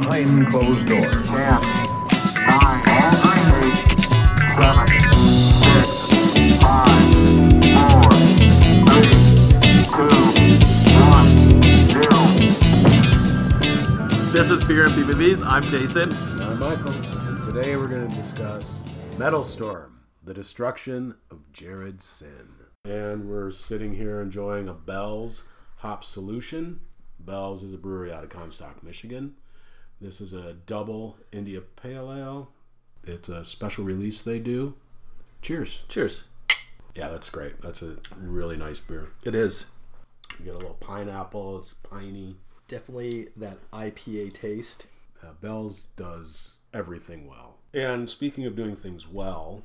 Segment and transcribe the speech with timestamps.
[0.00, 1.30] behind closed doors.
[1.30, 1.60] Ten,
[2.50, 2.82] nine,
[3.62, 3.78] eight,
[4.56, 7.06] seven, six, five,
[7.70, 8.10] four,
[8.90, 9.14] three,
[9.94, 10.10] two,
[11.10, 11.30] one,
[11.86, 12.10] zero.
[14.32, 15.42] This is Beer and Movies.
[15.44, 16.12] I'm Jason.
[16.12, 18.82] And I'm Michael, and today we're going to discuss
[19.16, 22.48] Metal Storm, the destruction of Jared-Syn.
[22.84, 25.46] And we're sitting here enjoying a Bell's
[25.82, 26.80] Hopsoulution.
[27.20, 29.36] Bell's is a brewery out of Comstock, Michigan.
[30.00, 32.50] This is a double India Pale Ale.
[33.04, 34.74] It's a special release they do.
[35.42, 35.82] Cheers.
[35.88, 36.28] Cheers.
[36.94, 37.60] Yeah, that's great.
[37.60, 39.08] That's a really nice beer.
[39.24, 39.70] It is
[40.38, 42.36] You get a little pineapple, it's piney.
[42.68, 44.86] definitely that IPA taste.
[45.22, 47.56] Uh, Bell's does everything well.
[47.72, 49.64] And speaking of doing things well,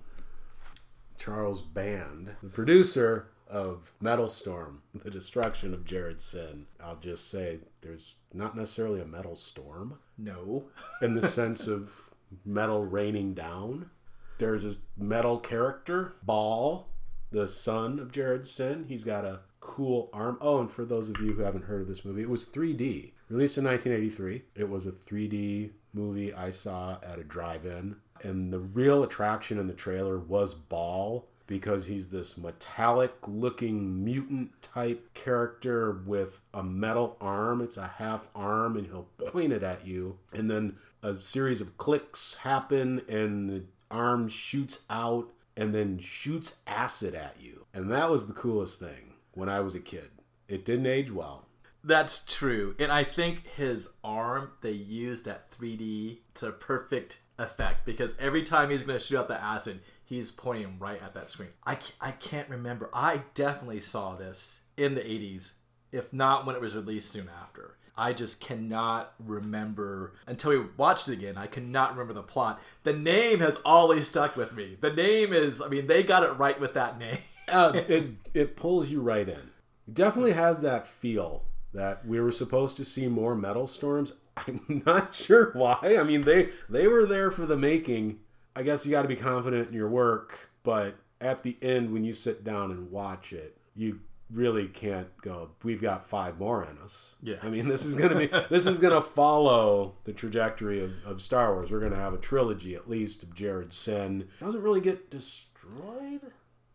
[1.18, 8.16] Charles Band, the producer of Metal Storm, The Destruction of Jared-Syn, I'll just say there's
[8.34, 10.66] not necessarily a metal storm No.
[11.02, 12.14] in the sense of
[12.46, 13.90] metal raining down.
[14.38, 16.90] There's a metal character, Baal,
[17.32, 18.86] the son of Jared-Syn.
[18.88, 20.38] He's got a cool arm.
[20.42, 23.12] Oh, and for those of you who haven't heard of this movie, it was 3D.
[23.30, 24.44] Released in 1983.
[24.56, 27.96] It was a 3D movie I saw at a drive in.
[28.24, 34.62] And the real attraction in the trailer was Baal because he's this metallic looking mutant
[34.62, 37.60] type character with a metal arm.
[37.60, 40.20] It's a half arm, and he'll point it at you.
[40.32, 46.62] And then a series of clicks happen, and the arm shoots out and then shoots
[46.68, 47.66] acid at you.
[47.74, 50.10] And that was the coolest thing when I was a kid.
[50.48, 51.48] It didn't age well.
[51.84, 52.76] That's true.
[52.78, 58.70] And I think his arm, they used that 3D to perfect effect because every time
[58.70, 61.50] he's going to shoot out the acid, he's pointing right at that screen.
[61.66, 62.90] I, I can't remember.
[62.94, 65.54] I definitely saw this in the 80s,
[65.92, 67.76] if not when it was released soon after.
[67.96, 71.38] I just cannot remember until we watched it again.
[71.38, 72.60] I cannot remember the plot.
[72.84, 74.78] The name has always stuck with me.
[74.80, 77.20] The name is, I mean, they got it right with that name.
[77.48, 79.52] Uh, it it pulls you right in.
[79.88, 81.44] It definitely has that feel
[81.74, 84.14] that we were supposed to see more metal storms.
[84.38, 85.98] I'm not sure why.
[86.00, 88.20] I mean, they they were there for the making.
[88.60, 92.04] I guess you got to be confident in your work, but at the end, when
[92.04, 95.52] you sit down and watch it, you really can't go.
[95.64, 97.16] We've got five more in us.
[97.24, 97.38] Yeah.
[97.42, 101.54] I mean, this is gonna be this is gonna follow the trajectory of, of Star
[101.54, 101.72] Wars.
[101.72, 104.28] We're gonna have a trilogy at least of Jared-Syn.
[104.42, 106.20] Doesn't really get destroyed.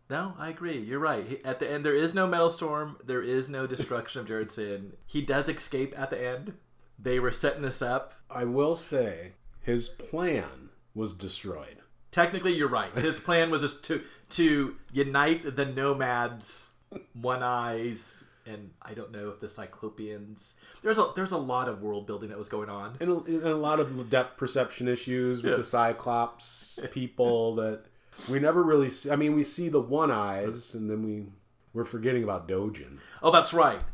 [0.09, 0.79] No, I agree.
[0.79, 1.39] You're right.
[1.45, 2.97] At the end, there is no metal storm.
[3.05, 4.93] There is no destruction of Jared-Syn.
[5.05, 6.53] He does escape at the end.
[6.97, 8.15] They were setting this up.
[8.27, 10.64] I will say his plan
[10.95, 11.77] was destroyed.
[12.11, 12.93] Technically, you're right.
[12.95, 16.71] His plan was just to to unite the nomads,
[17.13, 20.55] One Eyes, and I don't know if the Cyclopeans.
[20.81, 22.95] There's a there's a lot of world building that was going on.
[23.01, 25.57] And a, and a lot of depth perception issues with Yeah.
[25.57, 27.81] the Cyclops people that
[28.29, 29.11] we never really see.
[29.11, 31.25] I mean, we see the One Eyes, and then we
[31.73, 32.99] we're forgetting about Dogen.
[33.21, 33.81] Oh, that's right.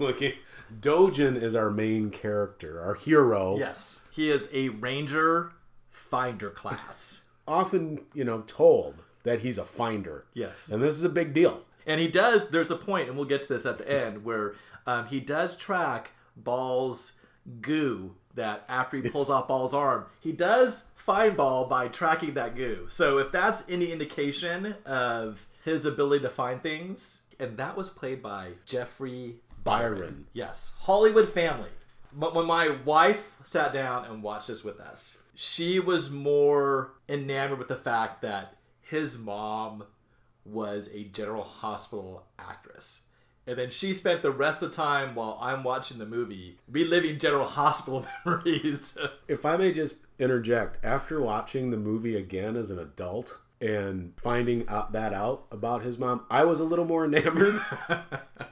[0.00, 0.32] Looking,
[0.80, 3.56] Dogen is our main character, our hero.
[3.56, 5.52] Yes, he is a ranger
[6.08, 7.26] finder class.
[7.46, 10.26] Often, you know, told that he's a finder.
[10.34, 10.70] Yes.
[10.70, 11.64] And this is a big deal.
[11.86, 14.54] And he does, there's a point, and we'll get to this at the end, where
[14.86, 17.14] um, he does track Baal's
[17.60, 22.54] goo that after he pulls off Baal's arm, he does find Baal by tracking that
[22.54, 22.86] goo.
[22.88, 28.22] So if that's any indication of his ability to find things, and that was played
[28.22, 30.26] by Jeffrey Byron.
[30.32, 31.70] Yes, Hollywood family.
[32.12, 37.60] But when my wife sat down and watched this with us, she was more enamored
[37.60, 39.84] with the fact that his mom
[40.44, 43.02] was a General Hospital actress.
[43.46, 47.20] And then she spent the rest of the time while I'm watching the movie reliving
[47.20, 48.98] General Hospital memories.
[49.28, 54.68] If I may just interject, after watching the movie again as an adult and finding
[54.68, 57.62] out that out about his mom, I was a little more enamored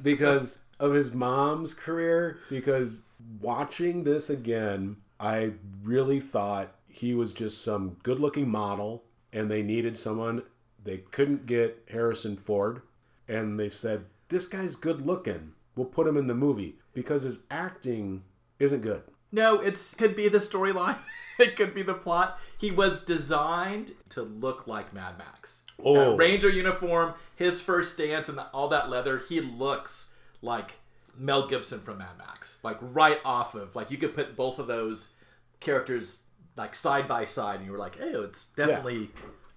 [0.00, 2.38] because of his mom's career.
[2.48, 3.02] Because
[3.40, 9.62] watching this again, I really thought he was just some good looking model and they
[9.62, 10.42] needed someone.
[10.82, 12.82] They couldn't get Harrison Ford
[13.28, 15.52] and they said, This guy's good looking.
[15.74, 18.22] We'll put him in the movie because his acting
[18.58, 19.02] isn't good.
[19.30, 20.96] No, it could be the storyline.
[21.38, 22.38] it could be the plot.
[22.58, 25.64] He was designed to look like Mad Max.
[25.84, 26.12] Oh.
[26.12, 29.22] That Ranger uniform, his first dance, and all that leather.
[29.28, 30.76] He looks like
[31.18, 33.76] Mel Gibson from Mad Max, like right off of.
[33.76, 35.12] Like you could put both of those
[35.60, 36.22] characters
[36.56, 39.10] like side by side, and you were like, "Hey, it's definitely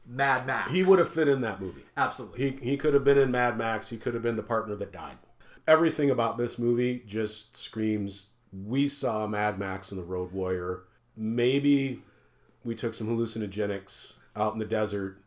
[0.06, 1.84] Mad Max." He would have fit in that movie.
[1.98, 2.52] absolutely.
[2.52, 3.90] He he could have been in Mad Max.
[3.90, 5.18] He could have been the partner that died.
[5.68, 10.84] Everything about this movie just screams we saw Mad Max and the Road Warrior.
[11.16, 12.02] Maybe
[12.64, 15.18] we took some hallucinogenics out in the desert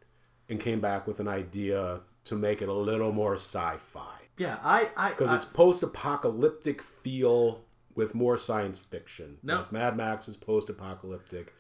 [0.49, 4.91] and came back with an idea to make it a little more sci-fi Yeah, I,
[4.97, 7.65] I, because it's post-apocalyptic feel
[7.95, 9.39] with more science fiction.
[9.43, 9.57] No.
[9.59, 11.55] Like Mad Max is post-apocalyptic.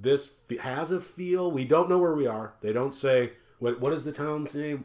[0.00, 1.50] This f- has a feel.
[1.50, 2.54] We don't know where we are.
[2.62, 3.80] They don't say what.
[3.80, 4.84] What is the town's name?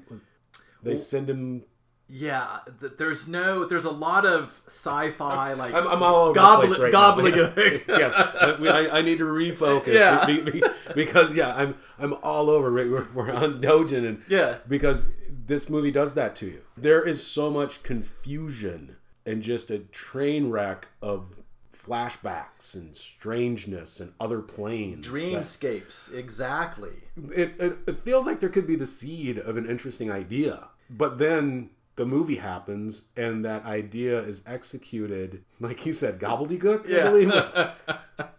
[0.84, 1.64] They send him.
[2.08, 2.60] yeah.
[2.80, 6.76] th- There's no, there's a lot of sci-fi like I'm, I'm all over gobbly, the
[6.76, 7.16] place right now.
[7.16, 7.84] gobbledygook.
[7.88, 9.94] yes, I, I, I need to refocus.
[9.94, 10.26] Yeah.
[10.26, 10.64] be- be-
[10.94, 12.70] because yeah, I'm I'm all over.
[12.72, 14.58] Right, we're, we're on Dogen, and Yeah.
[14.68, 15.06] because
[15.48, 16.62] this movie does that to you.
[16.78, 21.40] There is so much confusion and just a train wreck of
[21.76, 25.06] flashbacks and strangeness and other planes.
[25.08, 27.04] that- Dreamscapes, exactly.
[27.36, 31.18] it, it, it feels like there could be the seed of an interesting idea, but
[31.20, 36.86] then the movie happens and that idea is executed, like he said, gobbledygook.
[36.88, 37.10] I Yeah.
[37.10, 38.26] believe it.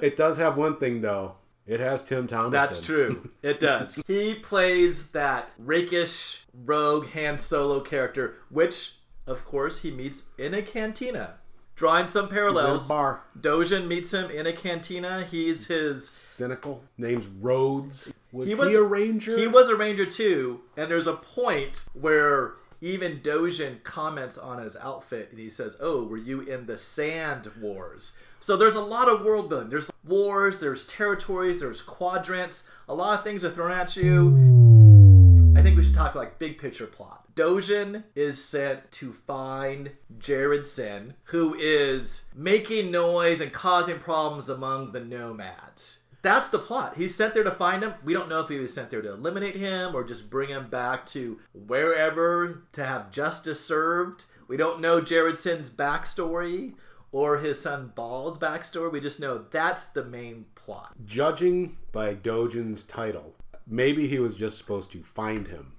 [0.00, 1.34] It does have one thing though.
[1.66, 2.50] It has Tim Thomerson.
[2.52, 3.30] That's true.
[3.42, 4.00] It does.
[4.06, 8.94] he plays that rakish rogue Han Solo character, which,
[9.26, 11.37] of course, he meets in a cantina.
[11.78, 13.22] Drawing some He's in a parallels, bar.
[13.40, 15.24] Dogen meets him in a cantina.
[15.30, 16.08] He's his.
[16.08, 16.82] Cynical.
[16.98, 18.12] Name's Rhodes.
[18.32, 19.38] Was he, He was a ranger?
[19.38, 24.76] He was a ranger too, and there's a point where even Dogen comments on his
[24.76, 29.08] outfit, and he says, "Oh, were you in the Sand Wars?" So there's a lot
[29.08, 29.70] of world building.
[29.70, 32.68] There's wars, there's territories, there's quadrants.
[32.88, 35.54] A lot of things are thrown at you.
[35.56, 37.24] I think we should talk like big picture plot.
[37.38, 44.98] Dogen is sent to find Jared-Syn, who is making noise and causing problems among the
[44.98, 46.00] nomads.
[46.20, 46.96] That's the plot.
[46.96, 47.94] He's sent there to find him.
[48.02, 50.68] We don't know if he was sent there to eliminate him or just bring him
[50.68, 54.24] back to wherever to have justice served.
[54.48, 56.74] We don't know Jared-Syn's backstory
[57.12, 58.90] or his son Baal's backstory.
[58.90, 60.92] We just know that's the main plot.
[61.06, 65.74] Judging by Dogen's title, maybe he was just supposed to find him.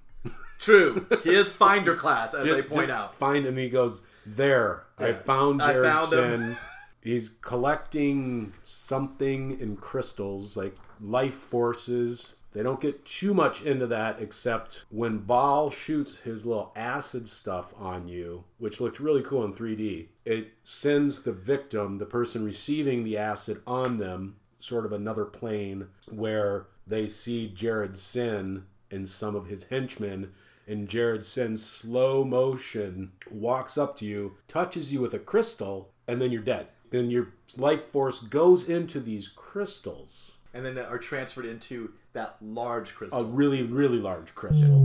[0.60, 1.06] True.
[1.24, 3.14] He is finder class, as they point out.
[3.14, 3.56] Find him.
[3.56, 4.84] He goes there.
[4.98, 5.14] I Yeah.
[5.14, 6.56] found I Jared found him." Sin.
[7.02, 12.36] He's collecting something in crystals, like life forces.
[12.52, 17.72] They don't get too much into that, except when Baal shoots his little acid stuff
[17.78, 20.08] on you, which looked really cool in 3D.
[20.24, 25.88] It sends the victim, the person receiving the acid on them, sort of another plane
[26.10, 30.32] where they see Jared-Syn and some of his henchmen
[30.70, 36.30] and Jared-Syn slow motion walks up to you, touches you with a crystal, and then
[36.30, 36.68] you're dead.
[36.90, 42.94] Then your life force goes into these crystals, and then are transferred into that large
[42.94, 43.20] crystal.
[43.20, 44.80] a really, really large crystal.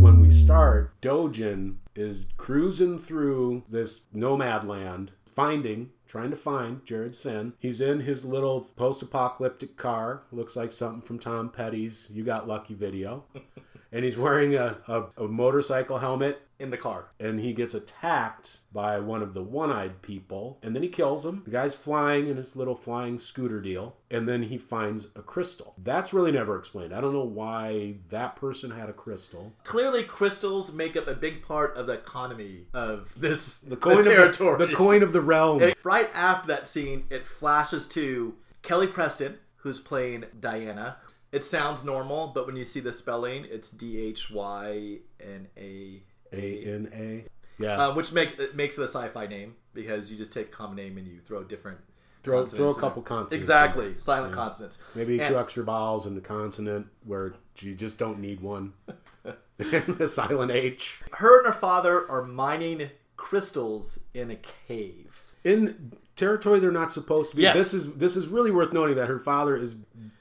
[0.00, 7.54] When we start, Dogen is cruising through this nomad land, finding, trying to find Jared-Syn.
[7.58, 12.48] He's in his little post apocalyptic car, looks like something from Tom Petty's You Got
[12.48, 13.24] Lucky video.
[13.92, 17.06] and he's wearing a, a, a motorcycle helmet in the car.
[17.18, 21.40] and he gets attacked by one of the one-eyed people and then he kills him
[21.46, 25.74] the guy's flying in his little flying scooter deal and then he finds a crystal
[25.82, 30.72] that's really never explained i don't know why that person had a crystal Clearly, crystals
[30.72, 34.52] make up a big part of the economy of this the coin territory.
[34.52, 38.86] of the, the coin of the realm right after that scene, it flashes to Kelly
[38.86, 40.96] Preston, who's playing Dhyana.
[41.32, 46.02] It sounds normal, but when you see the spelling, it's D H Y N A
[46.32, 47.24] a-n-a
[47.58, 47.72] yeah.
[47.88, 50.76] Uh, which make it makes it a sci-fi name because you just take a common
[50.76, 51.78] name and you throw different
[52.22, 54.80] Throw- throw a couple consonants Exactly, silent consonants.
[54.94, 58.72] maybe and- two extra vowels in the consonant where you just don't need one.
[59.58, 61.00] And a silent h.
[61.12, 65.22] Her and her father are mining crystals in a cave.
[65.44, 67.42] in territory they're not supposed to be.
[67.42, 67.54] Yes.
[67.56, 69.74] This is this is really worth noting that her father is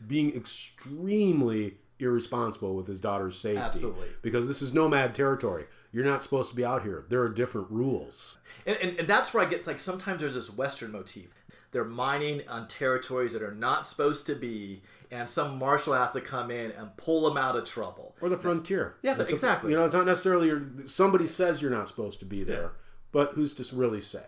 [0.10, 3.60] being extremely irresponsible with his daughter's safety.
[3.62, 4.08] Absolutely.
[4.22, 5.66] Because this is nomad territory.
[5.92, 7.06] You're not supposed to be out here.
[7.10, 8.38] There are different rules.
[8.66, 11.34] And, and, and that's where I get like sometimes there's this Western motif.
[11.72, 16.22] They're mining on territories that are not supposed to be, and some marshal has to
[16.22, 18.16] come in and pull them out of trouble.
[18.22, 18.96] Or the frontier.
[19.04, 19.70] Yeah, It's a- exactly.
[19.72, 22.68] you know, it's not necessarily your, somebody says you're not supposed to be there, Yeah.
[23.12, 24.24] but who's to really say?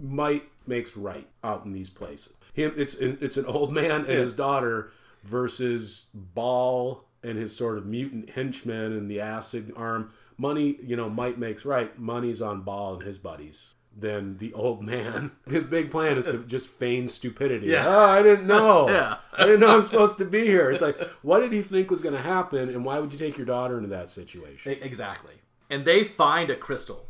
[0.00, 2.34] Might makes right out in these places.
[2.58, 4.90] Him, it's it's an old man and his daughter
[5.22, 10.12] versus Baal and his sort of mutant henchman and the acid arm.
[10.36, 11.96] Money, you know, might makes right.
[11.98, 13.74] Money's on Baal and his buddies.
[13.96, 17.66] Then the old man, his big plan is to just feign stupidity.
[17.66, 17.84] Yeah.
[17.86, 18.88] Oh, I didn't know.
[18.88, 19.16] Yeah.
[19.36, 20.70] I didn't know I'm supposed to be here.
[20.70, 23.36] It's like, what did he think was going to happen, and why would you take
[23.36, 24.76] your daughter into that situation?
[24.80, 25.34] Exactly.
[25.68, 27.07] And they find a crystal.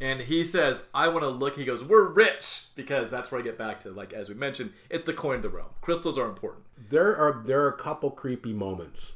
[0.00, 1.56] And he says, I want to look.
[1.56, 2.66] He goes, We're rich.
[2.76, 5.42] Because that's where I get back to, like, as we mentioned, it's the coin of
[5.42, 5.70] the realm.
[5.80, 6.64] Crystals are important.
[6.90, 9.14] There are there are a couple creepy moments,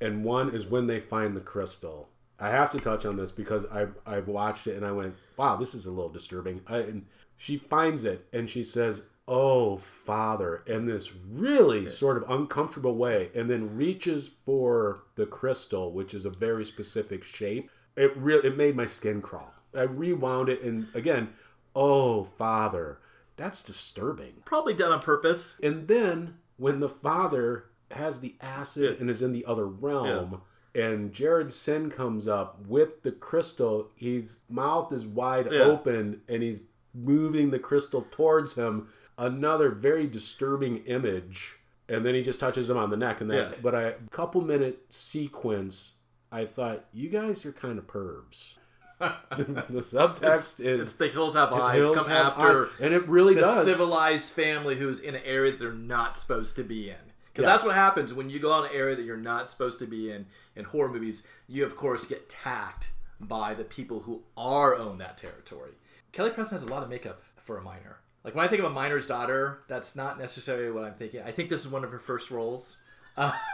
[0.00, 2.08] and one is when they find the crystal.
[2.40, 5.56] I have to touch on this because I I watched it and I went, wow,
[5.56, 6.62] this is a little disturbing.
[6.66, 7.06] I, and
[7.36, 13.30] she finds it and she says, "Oh, Father," in this really sort of uncomfortable way,
[13.34, 17.70] and then reaches for the crystal, which is a very specific shape.
[17.96, 19.54] It really it made my skin crawl.
[19.76, 21.34] I rewound it and again,
[21.74, 22.98] "Oh, Father."
[23.36, 24.42] That's disturbing.
[24.44, 25.60] Probably done on purpose.
[25.62, 30.42] And then when the father has the acid and is in the other realm,
[30.74, 35.60] and Jared-Syn comes up with the crystal, his mouth is wide Yeah.
[35.60, 38.88] open and he's moving the crystal towards him.
[39.16, 41.58] Another very disturbing image.
[41.88, 43.58] And then he just touches him on the neck, and that's Yeah.
[43.62, 45.94] but a couple minute sequence.
[46.30, 48.56] I thought you guys are kind of pervs.
[49.30, 51.76] the subtext It's is the hills have eyes.
[51.76, 53.64] hills come have after and it really the does.
[53.66, 56.96] civilized family who's in an area that they're not supposed to be in.
[57.32, 57.52] Because Yeah.
[57.52, 60.10] that's what happens when you go on an area that you're not supposed to be
[60.10, 60.26] in
[60.56, 61.26] in horror movies.
[61.46, 65.72] You of course get tacked by the people who are own that territory.
[66.12, 67.98] Kelly Preston has a lot of makeup for a minor.
[68.24, 71.22] Like when I think of a miner's daughter, that's not necessarily what I'm thinking.
[71.22, 72.78] I think this is one of her first roles.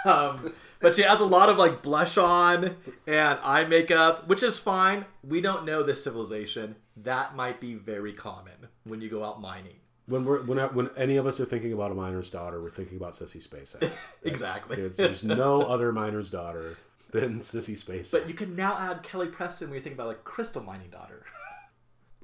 [0.04, 4.59] Um, but she has a lot of like blush on and eye makeup, which is
[4.59, 5.04] fine.
[5.26, 6.76] We don't know this civilization.
[6.97, 9.76] That might be very common when you go out mining.
[10.06, 12.99] When we're when when any of us are thinking about a miner's daughter, we're thinking
[12.99, 13.90] about Sissy Spacek.
[14.23, 14.76] Exactly.
[14.76, 16.76] it's- there's no other miner's daughter
[17.11, 18.12] than Sissy Spacek.
[18.12, 21.25] But you can now add Kelly Preston when you think about like crystal mining daughter.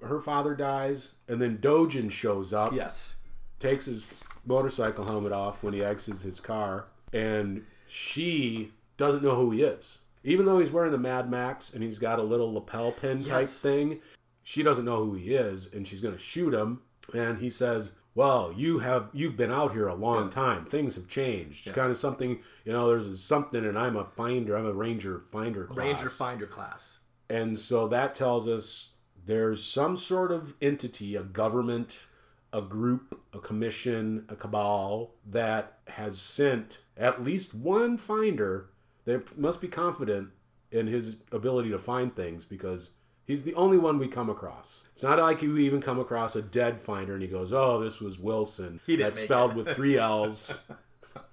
[0.02, 3.18] Her father dies, and then Dogen shows up, Yes.
[3.58, 4.08] takes his
[4.46, 10.00] motorcycle helmet off when he exits his car, and she doesn't know who he is.
[10.22, 13.42] Even though he's wearing the Mad Max and he's got a little lapel pin type
[13.42, 13.62] Yes.
[13.62, 14.00] thing,
[14.42, 16.82] she doesn't know who he is, and she's going to shoot him.
[17.14, 20.64] And he says, "Well, you have you've been out here a long time.
[20.66, 21.66] Things have changed.
[21.66, 22.88] It's Kind of something, you know.
[22.88, 24.56] There's something, and I'm a finder.
[24.56, 25.78] I'm a ranger finder class.
[25.86, 27.00] Ranger finder class.
[27.28, 28.90] And so that tells us
[29.24, 32.06] there's some sort of entity, a government,
[32.52, 38.70] a group, a commission, a cabal that has sent at least one finder.
[39.04, 40.30] They must be confident
[40.70, 42.90] in his ability to find things because
[43.24, 44.84] he's the only one we come across.
[44.92, 48.00] It's not like you even come across a dead finder and he goes, "Oh, this
[48.00, 49.56] was Wilson." He didn't That's spelled it.
[49.56, 50.64] with three L's.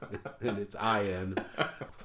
[0.42, 1.36] and it's I N.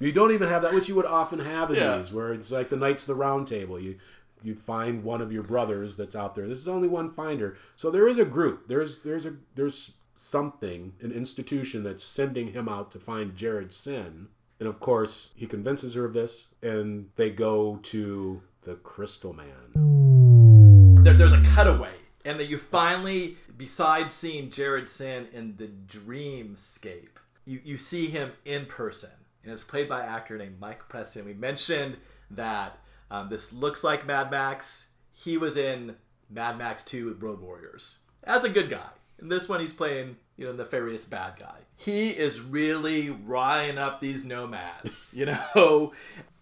[0.00, 1.96] You don't even have that, which you would often have in Yeah.
[1.98, 3.78] these, where it's like the Knights of the Round Table.
[3.80, 3.96] You
[4.42, 6.46] you find one of your brothers that's out there.
[6.46, 8.68] This is only one finder, so there is a group.
[8.68, 14.28] There's there's a there's something, an institution that's sending him out to find Jared-Syn,
[14.60, 21.02] and of course he convinces her of this, and they go to the Crystal Man.
[21.02, 21.94] There, there's a cutaway,
[22.24, 28.66] and then you finally, besides seeing Jared-Syn in the dreamscape, you, you see him in
[28.66, 29.10] person,
[29.42, 31.24] and it's played by an actor named Mike Preston.
[31.24, 31.96] We mentioned
[32.30, 32.78] that
[33.12, 34.90] um, this looks like Mad Max.
[35.12, 35.96] He was in
[36.30, 38.88] Mad Max 2 with Road Warriors as a good guy.
[39.20, 41.58] In this one, he's playing, you know, nefarious bad guy.
[41.76, 45.92] He is really rilling up these nomads, you know.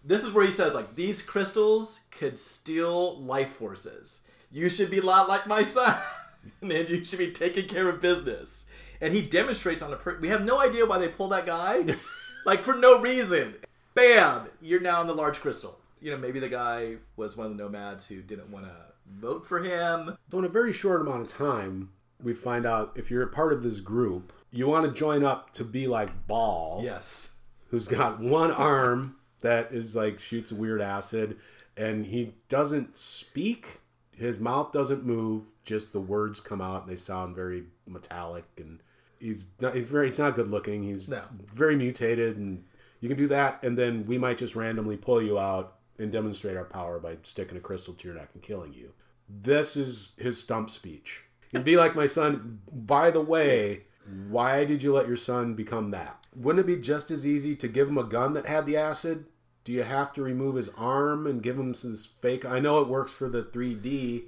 [0.03, 4.21] This is where he says, like, these crystals could steal life forces.
[4.49, 5.97] You should be a lot like my son,
[6.61, 8.67] and you should be taking care of business.
[9.01, 9.97] And he demonstrates on a.
[9.97, 11.83] Per- we have no idea why they pulled that guy,
[12.45, 13.55] like for no reason.
[13.93, 14.47] Bam!
[14.61, 15.80] You're now in the large crystal.
[16.01, 18.71] You know, maybe the guy was one of the nomads who didn't want to
[19.19, 20.17] vote for him.
[20.31, 21.89] So in a very short amount of time,
[22.21, 25.53] we find out if you're a part of this group, you want to join up
[25.53, 26.81] to be like Baal.
[26.83, 27.35] Yes.
[27.69, 31.37] who's got one arm that is like shoots weird acid
[31.77, 33.79] and he doesn't speak
[34.11, 38.83] his mouth doesn't move just the words come out and they sound very metallic and
[39.19, 41.23] he's not he's very he's not good looking he's No.
[41.53, 42.63] very mutated and
[42.99, 46.57] you can do that and then we might just randomly pull you out and demonstrate
[46.57, 48.93] our power by sticking a crystal to your neck and killing you.
[49.29, 51.23] This is his stump speech.
[51.51, 53.83] He'd be like my son by the way
[54.29, 56.25] why did you let your son become that?
[56.35, 59.25] Wouldn't it be just as easy to give him a gun that had the acid?
[59.63, 62.87] Do you have to remove his arm and give him this fake i know it
[62.87, 64.23] works for the 3d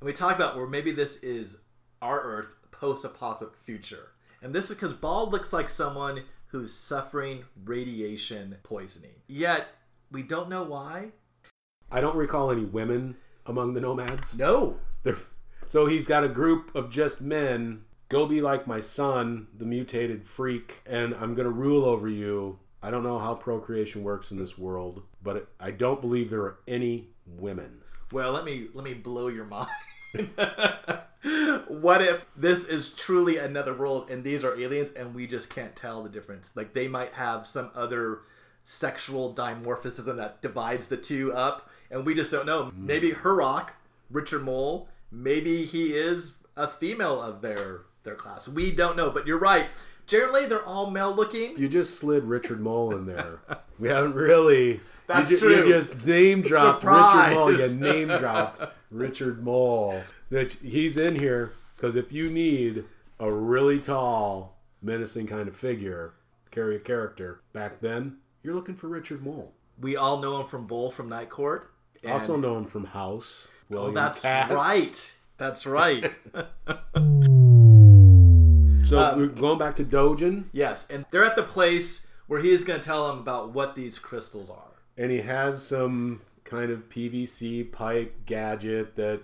[0.00, 1.60] And we talk about where maybe this is
[2.00, 4.10] our Earth post-apocalyptic future.
[4.42, 9.14] And this is because Baal looks like someone who's suffering radiation poisoning.
[9.28, 9.68] Yet
[10.12, 11.08] we don't know why.
[11.90, 13.16] i don't recall any women
[13.46, 14.78] among the nomads No.
[15.02, 15.16] They're,
[15.66, 17.84] so he's got a group of just men.
[18.08, 22.58] Go be like my son, the mutated freak, and I'm going to rule over you.
[22.82, 26.58] I don't know how procreation works in this world, but I don't believe there are
[26.68, 27.80] any women.
[28.12, 29.68] Well, let me let me blow your mind.
[31.68, 35.74] what if this is truly another world and these are aliens and we just can't
[35.74, 36.54] tell the difference?
[36.54, 38.20] Like they might have some other
[38.64, 42.72] sexual dimorphism that divides the two up and we just don't know.
[42.74, 43.16] Maybe mm.
[43.16, 43.68] Hurok,
[44.10, 48.48] Richard Moll, maybe he is a female of their their class.
[48.48, 49.66] We don't know, but you're right.
[50.06, 51.56] Generally, they're all male looking.
[51.56, 53.40] You just slid Richard Moll in there.
[53.78, 54.80] We haven't really.
[55.06, 55.66] That's you, ju- true.
[55.66, 57.30] You just name dropped Surprise.
[57.30, 57.52] Richard Moll.
[57.52, 60.02] You name dropped Richard Moll.
[60.30, 62.84] That he's in here because if you need
[63.20, 66.14] a really tall, menacing kind of figure,
[66.50, 69.54] carry a character back then, you're looking for Richard Moll.
[69.80, 71.70] We all know him from Bull from Night Court.
[72.02, 73.48] and- Also him from House.
[73.72, 74.50] Oh, that's Cat.
[74.50, 75.16] right.
[75.38, 76.12] That's right.
[78.84, 82.62] So Um, we're going back to Dogen, yes, and they're at the place where he's
[82.62, 84.68] going to tell them about what these crystals are.
[84.98, 89.22] and he has some kind of PVC pipe gadget that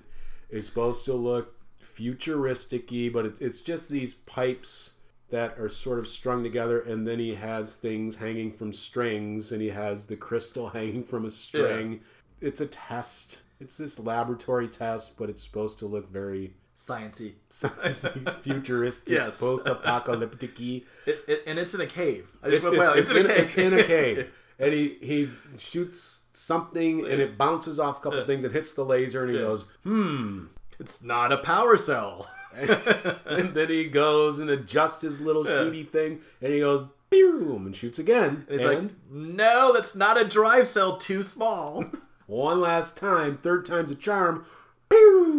[0.49, 4.95] is supposed to look futuristic-y, but it's just these pipes
[5.31, 9.61] that are sort of strung together, and then he has things hanging from strings, and
[9.61, 12.01] he has the crystal hanging from a string.
[12.41, 13.41] It's a test.
[13.61, 17.33] It's this laboratory test, but it's supposed to look very Sciency.
[18.43, 19.39] futuristic, Yes.
[19.41, 20.83] post-apocalyptic-y.
[21.07, 22.31] It, it, and it's in a cave.
[22.43, 23.45] I just It's, went, wow, it's- it's, in a cave.
[23.45, 24.35] it's in a cave.
[24.61, 28.85] And he, he shoots something and it bounces off a couple things and hits the
[28.85, 29.43] laser and he Yeah.
[29.45, 30.45] goes, hmm.
[30.81, 32.29] It's not a power cell.
[33.27, 37.77] and then he goes and adjusts his little shooty thing and he goes, boom, and
[37.77, 38.47] shoots again.
[38.49, 40.99] It's and like, no, that's not a drive cell.
[40.99, 41.85] Too small.
[42.27, 44.45] one last time, third time's a charm.
[44.89, 45.39] Pew!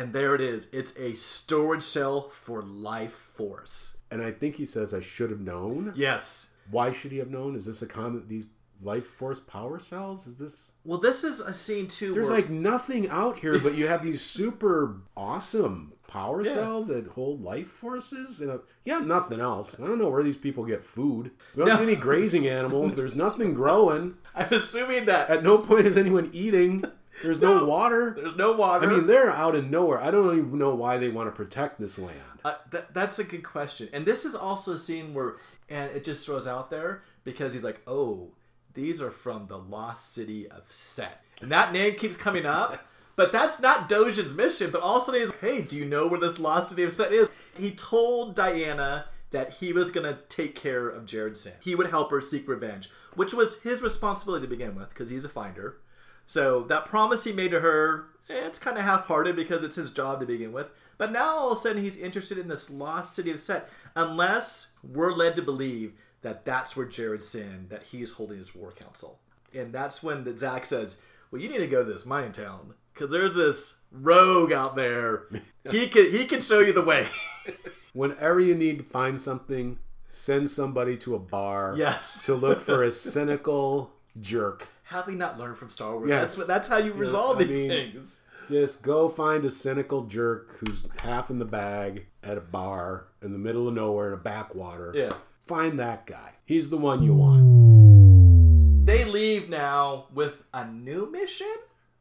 [0.00, 0.68] and there it is.
[0.72, 3.98] It's a storage cell for life force.
[4.10, 5.92] And I think he says, I should have known.
[5.94, 6.54] Yes.
[6.70, 7.54] Why should he have known?
[7.54, 8.28] Is this a comment?
[8.28, 8.46] These
[8.82, 10.26] life force power cells?
[10.26, 10.72] Is this.
[10.84, 12.14] Well, this is a scene too.
[12.14, 17.06] There's where, like nothing out here, but you have these super awesome power cells that
[17.08, 18.40] hold life forces.
[18.40, 19.76] And yeah, nothing else.
[19.78, 21.30] I don't know where these people get food.
[21.54, 21.76] We don't No.
[21.76, 22.94] see any grazing animals.
[22.94, 24.16] There's nothing growing.
[24.34, 26.84] I'm assuming that At no point is anyone eating.
[27.22, 27.64] There's no, No.
[27.66, 28.14] water.
[28.16, 28.86] there's no water.
[28.86, 30.00] I mean, they're out in nowhere.
[30.00, 32.18] I don't even know why they want to protect this land.
[32.44, 33.88] Uh, that, that's a good question.
[33.92, 35.34] And this is also a scene where,
[35.68, 38.30] and it just throws out there because he's like, oh,
[38.72, 41.22] these are from the lost city of Set.
[41.42, 42.86] And that name keeps coming up.
[43.20, 44.70] But that's not Dogen's mission.
[44.70, 47.28] But also he's like, hey, do you know where this lost city of Set is?
[47.54, 51.52] He told Dhyana that he was going to take care of Jared-Syn.
[51.62, 55.26] He would help her seek revenge, which was his responsibility to begin with because he's
[55.26, 55.76] a finder.
[56.24, 59.92] So that promise he made to her, eh, it's kind of half-hearted because it's his
[59.92, 60.68] job to begin with.
[60.96, 64.72] But now all of a sudden he's interested in this lost city of Set, unless
[64.82, 69.18] we're led to believe that that's where Jared-Syn, that he's holding his war council,
[69.54, 72.76] and that's when the Zach says, "Well, you need to go to this mining town
[73.00, 75.24] because there's this rogue out there.
[75.70, 77.06] He can he can show you the way."
[77.92, 82.24] Whenever you need to find something, send somebody to a bar Yes.
[82.26, 84.68] to look for a cynical jerk.
[84.84, 86.08] Have we not learned from Star Wars?
[86.08, 86.20] Yes.
[86.20, 88.22] That's what, that's how you resolve these mean- things.
[88.48, 93.32] Just go find a cynical jerk who's half in the bag at a bar in
[93.32, 94.92] the middle of nowhere in a backwater.
[94.94, 95.12] Yeah.
[95.40, 96.32] Find that guy.
[96.46, 98.86] He's the one you want.
[98.86, 101.54] they leave now with a new mission.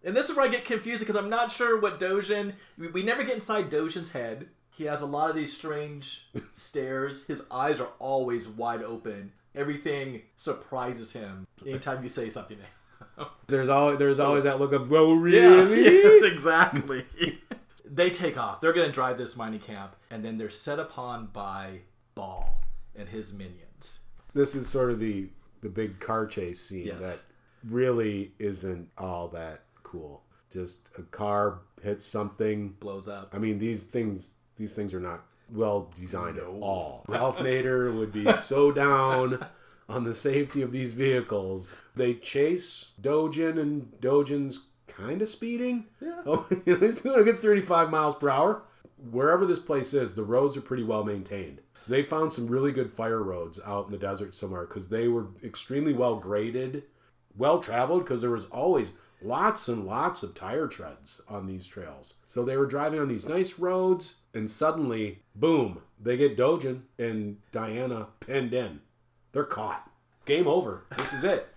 [0.03, 2.53] And this is where I get confused because I'm not sure what Dogen.
[2.77, 4.47] We, we never get inside Dogen's head.
[4.71, 7.25] He has a lot of these strange stares.
[7.25, 9.33] His eyes are always wide open.
[9.55, 12.57] Everything surprises him anytime you say something.
[13.47, 14.27] There's always there's oh.
[14.27, 15.83] always that look of oh Yeah, really?
[15.83, 17.03] yes, exactly.
[17.83, 18.61] they take off.
[18.61, 21.79] They're going to drive this mining camp, and then they're set upon by
[22.15, 22.61] Baal
[22.95, 24.03] and his minions.
[24.33, 25.27] This is sort of the
[25.61, 27.01] the big car chase scene Yes.
[27.01, 27.21] that
[27.69, 30.23] really isn't all that cool.
[30.51, 32.69] Just a car hits something.
[32.79, 33.33] Blows up.
[33.33, 37.05] I mean these things these things are not well designed at all.
[37.07, 39.45] Ralph Nader would be so down
[39.87, 41.81] on the safety of these vehicles.
[41.95, 45.85] They chase Dogen and Dogen's kind of speeding.
[46.01, 46.21] Yeah.
[46.25, 48.63] Oh, you know, he's going to get 35 miles per hour.
[49.11, 51.61] Wherever this place is, the roads are pretty well maintained.
[51.87, 55.27] They found some really good fire roads out in the desert somewhere because they were
[55.43, 56.83] extremely well graded,
[57.35, 62.15] well traveled because there was always lots and lots of tire treads on these trails.
[62.25, 67.37] So they were driving on these nice roads, and suddenly, boom, they get Dogen and
[67.51, 68.81] Dhyana pinned in.
[69.31, 69.89] They're caught.
[70.25, 70.85] Game over.
[70.97, 71.49] This is it.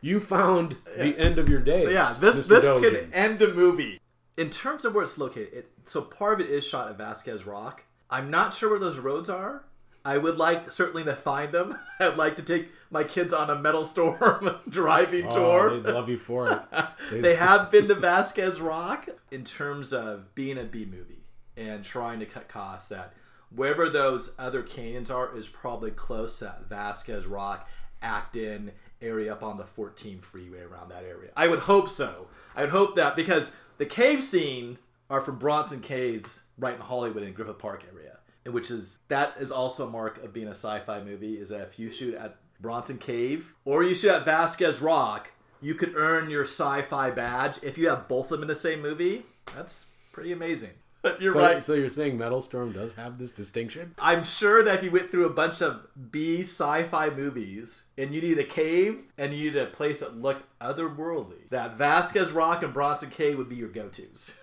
[0.00, 1.92] You found the end of your days.
[1.92, 2.48] Yeah, this Mr.
[2.48, 2.80] this Dogen.
[2.82, 4.00] could end the movie.
[4.36, 7.44] In terms of where it's located, it, so part of it is shot at Vasquez
[7.44, 7.82] Rock.
[8.08, 9.64] I'm not sure where those roads are.
[10.08, 11.78] I would like certainly to find them.
[12.00, 15.34] I'd like to take my kids on a Metal Storm driving Oh,
[15.68, 15.78] tour.
[15.80, 16.62] they'd love you for it.
[17.22, 21.24] They have been to Vasquez Rock in terms of being a B movie
[21.56, 22.88] and trying to cut costs.
[22.90, 23.12] That
[23.54, 27.68] wherever those other canyons are is probably close to that Vasquez Rock,
[28.02, 31.30] Acton area up on the 14 freeway around that area.
[31.36, 32.28] I would hope so.
[32.56, 34.78] I would hope that because the cave scene
[35.10, 38.17] are from Bronson Caves, right in Hollywood in Griffith Park area,
[38.52, 41.34] which is that is also a mark of being a sci-fi movie.
[41.34, 45.74] Is that if you shoot at Bronson Cave or you shoot at Vasquez Rock, you
[45.74, 49.24] could earn your sci-fi badge if you have both of them in the same movie.
[49.54, 50.70] That's pretty amazing.
[51.20, 51.64] You're so, right.
[51.64, 53.94] so you're saying Metal Storm does have this distinction?
[54.00, 58.20] I'm sure that if you went through a bunch of B sci-fi movies and you
[58.20, 62.74] need a cave and you need a place that looked otherworldly, that Vasquez Rock and
[62.74, 64.34] Bronson Cave would be your go-tos.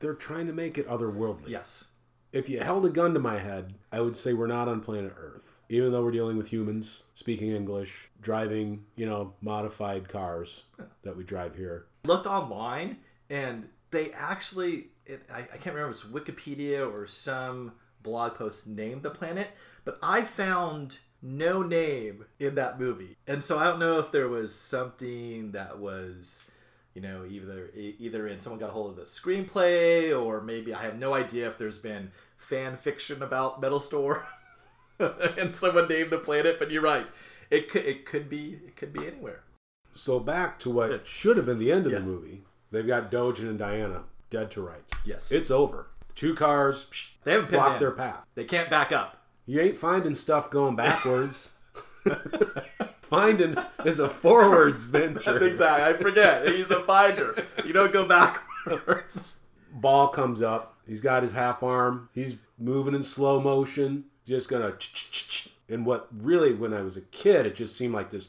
[0.00, 1.48] They're trying to make it otherworldly.
[1.48, 1.91] Yes.
[2.32, 5.12] If you held a gun to my head, I would say we're not on planet
[5.18, 5.60] Earth.
[5.68, 10.64] Even though we're dealing with humans, speaking English, driving, you know, modified cars
[11.02, 11.86] that we drive here.
[12.04, 17.72] Looked online and they actually, it, I, I can't remember if it's Wikipedia or some
[18.02, 19.48] blog post named the planet,
[19.84, 23.16] but I found no name in that movie.
[23.26, 26.50] And so I don't know if there was something that was
[26.94, 30.82] you know either either in someone got a hold of the screenplay or maybe i
[30.82, 34.26] have no idea if there's been fan fiction about metal store
[34.98, 37.06] and someone named the planet but you're right
[37.50, 39.42] it could it could be it could be anywhere
[39.94, 41.98] So back to what should have been the end of Yeah.
[41.98, 42.42] the movie.
[42.70, 44.94] They've got Dogen and Dhyana dead to rights.
[45.04, 45.30] Yes.
[45.30, 45.88] It's over.
[46.14, 48.24] Two cars psh, they haven't blocked their path.
[48.34, 51.50] they can't back up You ain't finding stuff going backwards.
[53.12, 55.42] finding is a forwards venture.
[55.46, 59.36] exactly i forget he's a finder you don't go backwards
[59.74, 60.76] Baal comes up.
[60.86, 62.10] He's got his half arm.
[62.12, 64.04] He's moving in slow motion.
[64.22, 64.74] Just gonna.
[65.68, 68.28] And what really, when I was a kid, it just seemed like this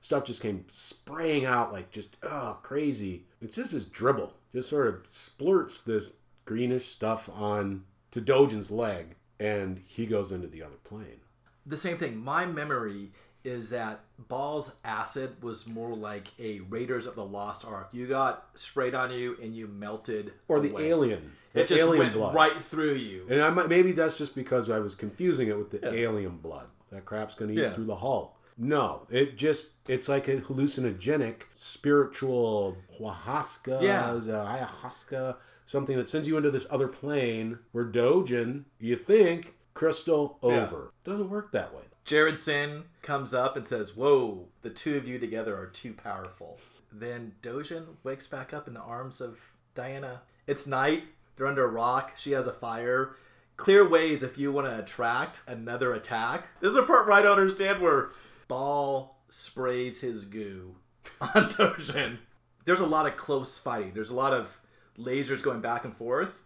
[0.00, 3.24] stuff just came spraying out like just oh crazy.
[3.42, 9.16] It's just this dribble, just sort of splurts this greenish stuff on to Dogen's leg,
[9.40, 11.22] and he goes into the other plane.
[11.66, 12.16] the same thing.
[12.16, 13.10] My memory
[13.44, 17.88] is that Baal's acid was more like a Raiders of the Lost Ark.
[17.92, 20.32] You got sprayed on you and you melted.
[20.48, 20.88] Or the away.
[20.88, 22.34] alien, the It just alien went blood.
[22.34, 23.26] right through you.
[23.30, 26.66] And I might, maybe that's just because I was confusing it with the alien blood.
[26.90, 27.74] That crap's going to eat Yeah.
[27.74, 28.36] through the hull.
[28.60, 34.12] No, it just, it's like a hallucinogenic, spiritual ayahuasca, Yeah.
[34.14, 40.92] ayahuasca, something that sends you into this other plane where Dogen, you think, crystal over.
[41.04, 41.82] Doesn't work that way.
[42.08, 46.58] Jared-Syn comes up and says, Whoa, the two of you together are too powerful.
[46.90, 49.38] Then Dogen wakes back up in the arms of
[49.74, 50.20] Dhyana.
[50.46, 51.02] It's night.
[51.36, 52.14] They're under a rock.
[52.16, 53.10] She has a fire.
[53.58, 56.46] Clear ways if you want to attract another attack.
[56.60, 58.08] This is a part where I don't understand where
[58.48, 60.76] Baal sprays his goo
[61.20, 62.16] on Dogen.
[62.64, 63.92] There's a lot of close fighting.
[63.92, 64.58] There's a lot of
[64.98, 66.40] lasers going back and forth.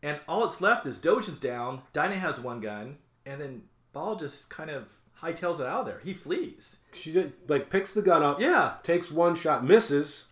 [0.00, 1.82] And all that's left is Dogen's down.
[1.92, 2.98] Dhyana has one gun.
[3.26, 3.62] And then
[3.98, 6.00] Baal just kind of hightails it out of there.
[6.04, 6.80] He flees.
[6.92, 8.74] She just, like picks the gun up, Yeah.
[8.84, 10.26] takes one shot, misses.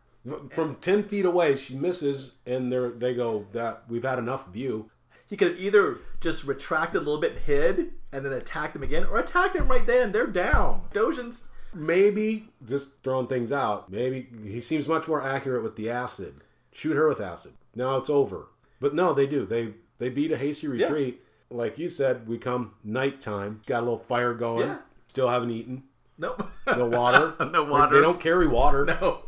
[0.52, 4.90] From 10 feet away, she misses, and they they go, that we've had enough you.
[5.28, 8.82] He could have either just retracted a little bit and hid and then attacked them
[8.84, 10.12] again or attacked them right then.
[10.12, 10.82] They're down.
[10.94, 11.44] Dogen's.
[11.74, 16.36] maybe just throwing things out maybe he seems much more accurate with the acid
[16.72, 18.46] shoot her with acid now it's over
[18.80, 21.20] but no they do they they beat a hasty retreat
[21.50, 24.78] like you said we come nighttime got a little fire going Yeah.
[25.06, 25.84] still haven't eaten
[26.18, 26.48] Nope.
[26.66, 27.94] no water No water.
[27.94, 29.22] they don't carry water no.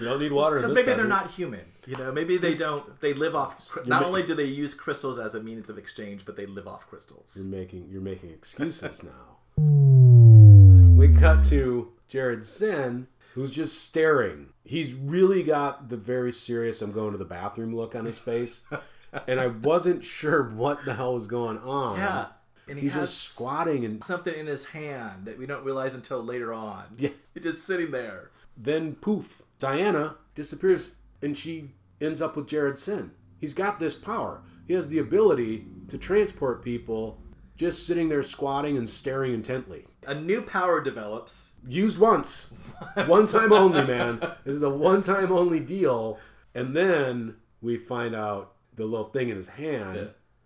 [0.00, 1.60] you don't need water Because maybe they're not human.
[1.84, 3.00] You know, maybe they don't.
[3.00, 3.76] They live off.
[3.86, 6.86] Not only do they use crystals as a means of exchange, but they live off
[6.88, 7.32] crystals.
[7.36, 9.38] You're making you're making excuses now.
[10.96, 14.50] We cut to Jared-Syn, who's just staring.
[14.64, 18.64] He's really got the very serious "I'm going to the bathroom" look on his face,
[19.26, 21.98] and I wasn't sure what the hell was going on.
[21.98, 22.26] Yeah.
[22.68, 26.22] And he he's just squatting, and something in his hand that we don't realize until
[26.22, 26.84] later on.
[26.96, 27.10] Yeah.
[27.34, 28.30] He's just sitting there.
[28.56, 33.10] then poof, Dhyana disappears, and she ends up with Jared-Syn.
[33.40, 34.42] He's got this power.
[34.66, 37.18] He has the ability to transport people
[37.56, 39.84] just sitting there squatting and staring intently.
[40.06, 41.56] A new power develops.
[41.66, 42.52] used once,
[43.06, 44.20] one time only, man.
[44.44, 46.18] This is a one time only deal,
[46.54, 49.96] and then we find out the little thing in his hand.
[49.96, 50.04] Yeah.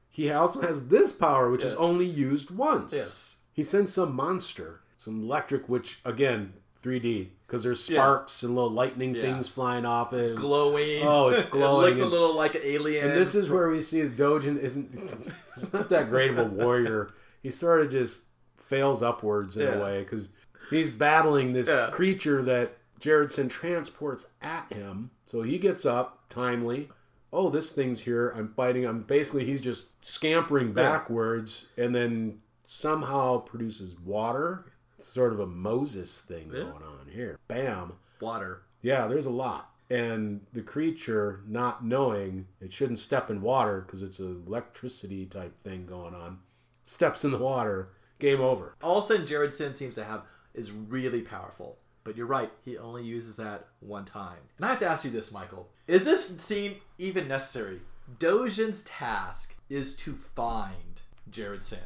[0.09, 2.95] He also has this power, which is only used once.
[2.95, 3.41] Yes.
[3.53, 7.97] He sends some monster, some electric, which again, 3D, because there's Yeah.
[8.01, 9.23] sparks and little lightning Yeah.
[9.23, 10.37] things flying off it.
[10.37, 11.03] Glowing.
[11.03, 13.09] Oh, it's it glowing looks a little like an alien.
[13.09, 14.91] And this is where we see the Dogen isn't
[15.55, 17.11] he's not that great of a warrior.
[17.43, 18.23] he sort of just
[18.57, 19.75] fails upwards in Yeah.
[19.75, 20.31] a way because
[20.71, 21.91] he's battling this Yeah.
[21.93, 25.11] creature that Jared-Syn transports at him.
[25.27, 26.89] So he gets up timely.
[27.37, 28.33] Oh, this thing's here.
[28.35, 28.87] I'm fighting.
[28.87, 34.73] I'm basically he's just scampering backwards and then somehow produces water.
[34.97, 36.61] It's sort of a Moses thing Yeah.
[36.65, 37.39] going on here.
[37.47, 37.93] Bam.
[38.21, 38.63] Water.
[38.81, 39.71] Yeah, there's a lot.
[39.91, 45.61] And the creature, not knowing it shouldn't step in water because it's an electricity type
[45.61, 46.39] thing going on,
[46.83, 47.91] steps in the water.
[48.19, 48.75] Game over.
[48.83, 50.23] All of a sudden, Jared-Syn seems to have
[50.55, 51.81] is really powerful.
[52.03, 54.39] But you're right, he only uses that one time.
[54.57, 57.81] And I have to ask you this, Michael: Is this scene even necessary?
[58.19, 61.79] Dogen's task is to find Jared-Syn.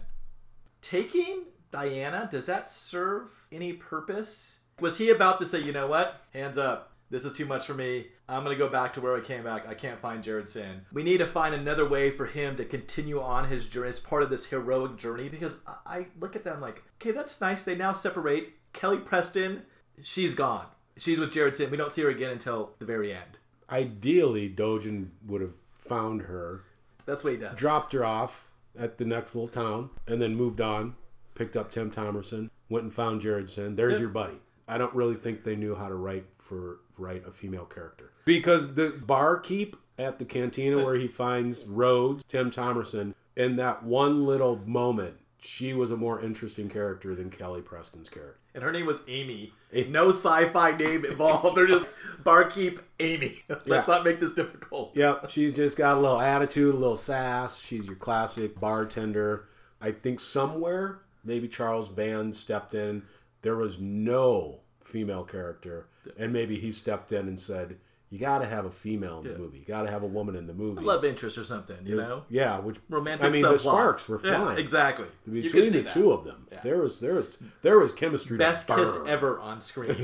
[0.81, 4.61] Taking Dhyana does that serve any purpose?
[4.81, 6.93] Was he about to say, you know what, hands up?
[7.11, 8.07] This is too much for me.
[8.27, 9.69] I'm gonna go back to where I came back.
[9.69, 10.87] I can't find Jared-Syn.
[10.95, 14.23] We need to find another way for him to continue on his journey as part
[14.23, 15.29] of this heroic journey.
[15.29, 17.65] Because I, I look at them like, okay, that's nice.
[17.65, 18.55] They now separate.
[18.73, 19.65] Kelly Preston,
[20.01, 20.67] she's gone.
[20.97, 21.71] She's with Jared-Syn.
[21.71, 23.40] We don't see her again until the very end.
[23.71, 26.63] Ideally, Dogen would have found her,
[27.07, 27.59] That's what he does.
[27.59, 30.95] dropped her off at the next little town, and then moved on,
[31.35, 33.77] picked up Tim Thomerson, went and found Jared-Syn.
[33.77, 34.01] There's Yep.
[34.01, 34.39] your buddy.
[34.69, 38.75] I don't really think they knew how to write for write a female character because
[38.75, 44.61] the barkeep at the cantina where he finds Rhodes, Tim Thomerson, in that one little
[44.67, 48.39] moment, she was a more interesting character than Kelly Preston's character.
[48.55, 49.53] and her name was Amy.
[49.89, 51.57] No sci-fi name involved.
[51.57, 51.87] They're just
[52.25, 53.43] barkeep Amy.
[53.49, 53.85] Let's Yeah.
[53.87, 54.97] not make this difficult.
[54.97, 57.61] Yep, she's just got a little attitude, a little sass.
[57.61, 59.47] She's your classic bartender.
[59.81, 63.03] I think somewhere, maybe Charles Band stepped in.
[63.43, 65.87] There was no female character,
[66.19, 67.79] and maybe he stepped in and said,
[68.11, 69.59] "You got to have a female in the movie.
[69.59, 72.25] You got to have a woman in the movie." Love interest or something, you know?
[72.29, 75.07] Yeah, which Romantic I mean, the sparks were Yeah, flying exactly.
[75.27, 75.93] You between see the that.
[75.93, 76.49] two of them.
[76.63, 78.37] There was there was there was chemistry.
[78.37, 79.97] Best kiss ever on screen.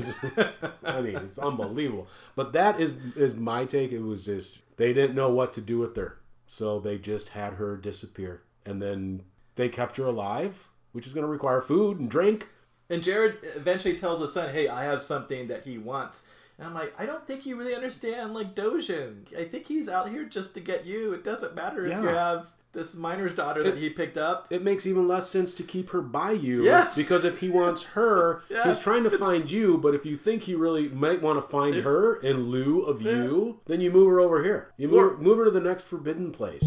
[0.83, 2.07] I mean, it's unbelievable.
[2.35, 3.91] But that is is my take.
[3.91, 7.53] It was just they didn't know what to do with her, so they just had
[7.53, 9.23] her disappear, and then
[9.55, 12.47] they kept her alive, which is going to require food and drink.
[12.89, 16.25] And Jared eventually tells his son, "Hey, I have something that he wants."
[16.59, 19.25] And I'm like, I don't think you really understand like Dogen.
[19.37, 21.13] I think he's out here just to get you.
[21.13, 24.47] It doesn't matter if you have this miner's daughter that he picked up.
[24.51, 26.95] It makes even less sense to keep her by you, Yes.
[26.95, 28.67] because if he wants her, Yeah.
[28.67, 29.77] he's trying to find you.
[29.77, 33.61] But if you think he really might want to find her in lieu of you,
[33.65, 34.73] then you move her over here.
[34.77, 36.63] You move, Or- move her to the next forbidden place.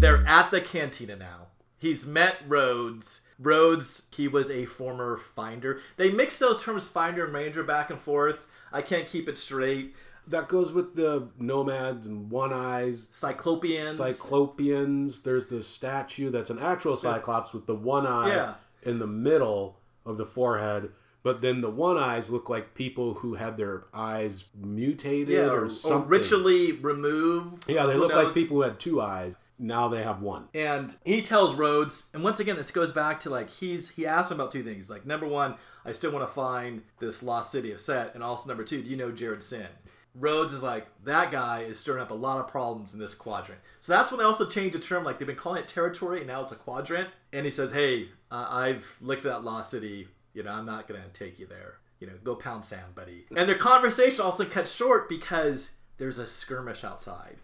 [0.00, 1.46] They're at the cantina now.
[1.78, 3.27] He's met Rhodes.
[3.38, 5.80] Rhodes, he was a former finder.
[5.96, 8.46] They mix those terms finder and ranger back and forth.
[8.72, 9.94] I can't keep it straight.
[10.26, 13.96] That goes with the nomads and one eyes, Cyclopeans.
[13.96, 15.22] Cyclopeans.
[15.22, 18.54] There's this statue that's an actual Cyclops with the one eye Yeah.
[18.82, 20.90] in the middle of the forehead.
[21.22, 25.64] But then the one eyes look like people who had their eyes mutated yeah, or,
[25.66, 26.02] or, something.
[26.02, 27.64] or ritually removed.
[27.68, 29.36] yeah, they Who look like people who had two eyes.
[29.58, 30.48] Now they have one.
[30.54, 34.30] And he tells Rhodes, and once again, this goes back to like he's he asks
[34.30, 34.88] him about two things.
[34.88, 38.48] Like number one, I still want to find this lost city of Set, and also
[38.48, 39.66] number two, do you know Jared-Syn?
[40.14, 43.60] Rhodes is like that guy is stirring up a lot of problems in this quadrant.
[43.80, 45.04] So that's when they also changed the term.
[45.04, 47.08] Like they've been calling it territory, and now it's a quadrant.
[47.32, 50.08] And he says, "Hey, uh, I've looked at that lost city.
[50.34, 51.78] You know, I'm not gonna take you there.
[52.00, 56.26] You know, go pound sand, buddy." And their conversation also cuts short because there's a
[56.26, 57.36] skirmish outside.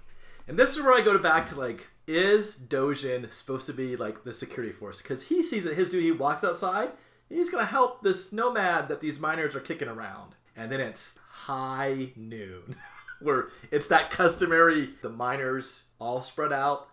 [0.46, 4.24] And this is where I go back to like, is Dogen supposed to be like
[4.24, 5.00] the security force?
[5.00, 6.90] Because he sees that his duty, he walks outside,
[7.28, 10.34] he's gonna help this nomad that these miners are kicking around.
[10.56, 12.76] And then it's high noon,
[13.20, 16.88] where it's that customary, the miners all spread out,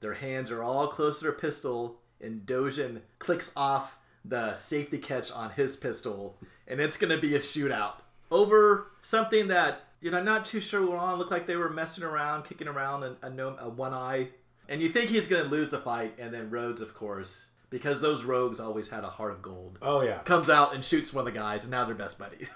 [0.00, 5.32] their hands are all close to their pistol, and Dogen clicks off the safety catch
[5.32, 7.94] on his pistol, and it's gonna be a shootout
[8.30, 11.18] over something that you know not too sure what on.
[11.18, 14.28] Looked like they were messing around, kicking around a, a, gnome- a one eye,
[14.68, 18.22] and you think he's gonna lose the fight, and then Rhodes, of course, because those
[18.24, 21.32] rogues always had a heart of gold, Oh yeah, comes out and shoots one of
[21.32, 22.50] the guys, and now they're best buddies.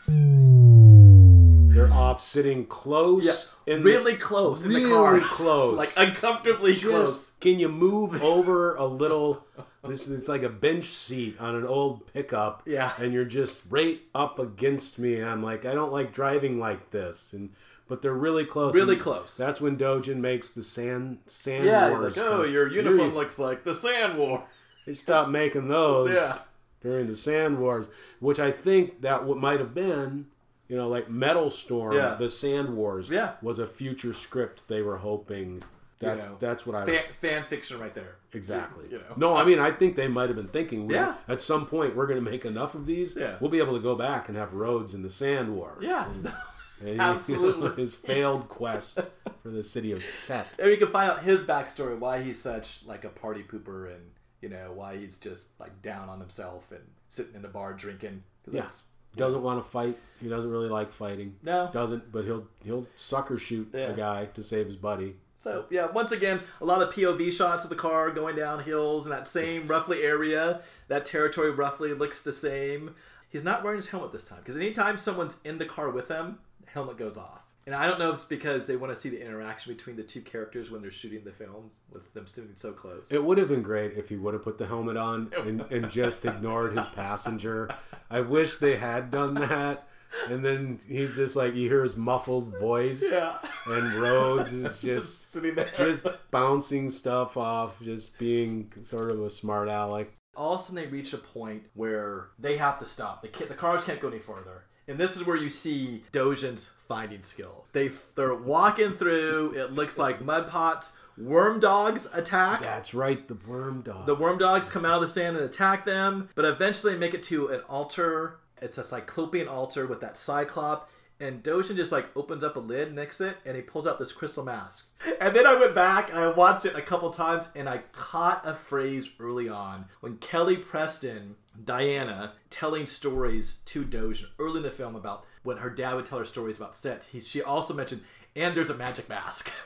[1.75, 3.53] they're off sitting close.
[3.67, 5.77] in the- really close in the really car, close.
[5.77, 7.31] like uncomfortably close.
[7.41, 9.45] Can you move over a little?
[9.85, 12.63] This is it's like a bench seat on an old pickup.
[12.67, 12.93] Yeah.
[12.99, 15.17] And you're just right up against me.
[15.17, 17.33] And I'm like, I don't like driving like this.
[17.33, 17.51] And
[17.87, 18.75] but they're really close.
[18.75, 19.37] Really And close.
[19.37, 22.17] That's when Dogen makes the sand sand Yeah, he's wars.
[22.17, 24.45] like, oh, your uniform looks like the Sand War.
[24.85, 26.39] They stopped making those Yeah.
[26.83, 27.89] during the Sand Wars,
[28.21, 30.27] which I think that what might have been,
[30.69, 32.15] you know, like Metal Storm, Yeah.
[32.17, 33.35] the Sand Wars, Yeah.
[33.41, 35.63] was a future script they were hoping
[36.01, 38.17] That's know, that's what I fan, was fan fiction right there.
[38.33, 38.87] exactly.
[38.91, 39.15] You know.
[39.17, 40.89] No, I mean I think they might have been thinking.
[40.91, 41.15] Yeah.
[41.27, 43.17] At some point, we're going to make enough of these.
[43.17, 43.37] Yeah.
[43.41, 45.83] We'll be able to go back and have roads in the Sand Wars.
[45.83, 46.09] Yeah.
[46.09, 46.33] And,
[46.89, 47.83] and Absolutely.
[47.83, 49.01] his failed quest
[49.43, 50.59] for the city of Set.
[50.61, 54.03] And you can find out his backstory, why he's such like a party pooper, and
[54.41, 58.23] you know why he's just like down on himself and sitting in a bar drinking.
[58.45, 58.69] 'Cause Yeah.
[59.17, 59.99] Doesn't want to fight.
[60.21, 61.37] He doesn't really like fighting.
[61.43, 61.71] No.
[61.73, 63.89] Doesn't, but he'll he'll sucker shoot Yeah.
[63.89, 65.17] a guy to save his buddy.
[65.39, 69.07] So yeah, once again, a lot of POV shots of the car going down hills
[69.07, 70.63] in that same roughly area.
[70.89, 72.95] That territory roughly looks the same.
[73.29, 76.39] He's not wearing his helmet this time because anytime someone's in the car with him,
[76.65, 77.41] the helmet goes off.
[77.69, 80.03] And I don't know if it's because they want to see the interaction between the
[80.03, 83.13] two characters when they're shooting the film with them sitting so close.
[83.13, 85.91] It would have been great if he would have put the helmet on and, and
[85.91, 87.69] just ignored his passenger.
[88.09, 89.87] I wish they had done that.
[90.29, 93.39] And then he's just like you hear his muffled voice, Yeah.
[93.67, 95.71] and Rhodes is just sitting there.
[95.77, 100.09] just bouncing stuff off, just being sort of a smart aleck.
[100.37, 103.23] all of a sudden they reach a point where they have to stop.
[103.23, 104.65] The, the cars can't go any further.
[104.87, 107.67] And this is where you see Dogen's finding skill.
[107.73, 109.53] They they're walking through.
[109.55, 110.97] It looks like mud pots.
[111.19, 112.61] Worm dogs attack.
[112.61, 114.07] That's right, the worm dogs.
[114.07, 117.13] The worm dogs come out of the sand and attack them, but eventually they make
[117.13, 118.39] it to an altar.
[118.63, 120.91] It's a cyclopean altar with that cyclop.
[121.21, 124.13] And Dogen just like opens up a lid next it and he pulls out this
[124.13, 124.89] crystal mask.
[125.21, 128.47] And then I went back and I watched it a couple times and I caught
[128.47, 134.71] a phrase early on when Kelly Preston, Dhyana, telling stories to Dogen early in the
[134.71, 137.05] film about when her dad would tell her stories about set.
[137.11, 138.03] He, she also mentioned,
[138.37, 139.51] and there's a magic mask.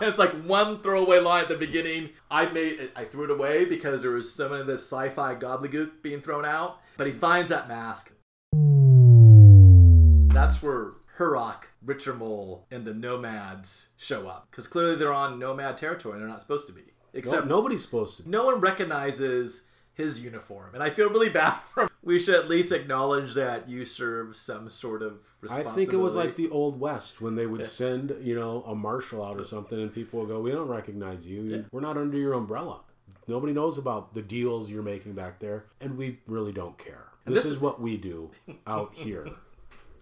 [0.00, 2.10] It's like one throwaway line at the beginning.
[2.30, 6.02] I made it, I threw it away because there was some of this sci-fi gobbledygook
[6.02, 6.80] being thrown out.
[6.96, 8.12] But he finds that mask.
[10.32, 15.76] That's where Hurok, Richard Moll, and the Nomads show up because clearly they're on Nomad
[15.76, 16.80] territory and they're not supposed to be.
[16.80, 18.22] No, Except nobody's supposed to.
[18.22, 18.30] Be.
[18.30, 21.88] no one recognizes his uniform, and I feel really bad for him.
[22.02, 26.14] We should at least acknowledge that you serve some sort of I think it was
[26.16, 29.80] like the old west when they would send, you know, a marshal out or something,
[29.80, 31.66] and people would go, "We don't recognize you.
[31.70, 32.80] We're not under your umbrella.
[33.28, 37.06] Nobody knows about the deals you're making back there, and we really don't care.
[37.24, 38.30] This, this- is what we do
[38.66, 39.28] out here.